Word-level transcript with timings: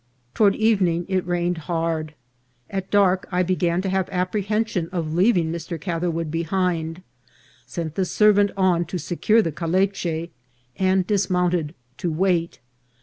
Toward 0.33 0.55
evening 0.55 1.05
it 1.09 1.27
rained 1.27 1.59
hard. 1.69 2.15
At 2.71 2.89
dark 2.89 3.27
I 3.31 3.43
began 3.43 3.83
to 3.83 3.89
have 3.89 4.09
apprehension 4.09 4.89
of 4.91 5.13
leaving 5.13 5.51
Mr. 5.51 5.79
Catherwood 5.79 6.31
behind, 6.31 7.03
sent 7.67 7.93
the 7.93 8.05
servant 8.05 8.49
on 8.57 8.83
to 8.85 8.97
secure 8.97 9.43
the 9.43 9.51
caleche, 9.51 10.31
and 10.75 11.05
dismount 11.05 11.53
ed 11.53 11.75
to 11.99 12.09
wait. 12.11 12.57